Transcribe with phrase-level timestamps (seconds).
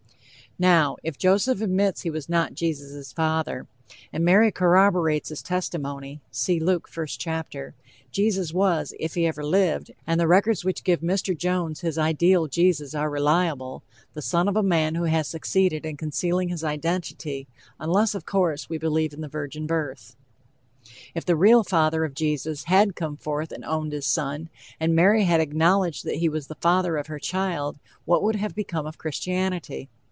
[0.59, 3.67] Now, if Joseph admits he was not Jesus' father,
[4.13, 7.73] and Mary corroborates his testimony (See Luke, 1st chapter),
[8.11, 11.35] Jesus was, if he ever lived, and the records which give Mr.
[11.35, 13.81] Jones his ideal Jesus are reliable,
[14.13, 17.47] the son of a man who has succeeded in concealing his identity,
[17.79, 20.15] unless, of course, we believe in the virgin birth.
[21.15, 24.49] If the real father of Jesus had come forth and owned his son,
[24.81, 28.53] and Mary had acknowledged that he was the father of her child, what would have
[28.53, 29.89] become of Christianity?